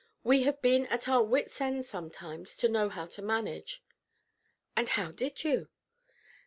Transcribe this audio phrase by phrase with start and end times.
[0.23, 3.83] We have been at our wits' end sometimes to know how to manage."
[4.75, 5.69] "And how did you?"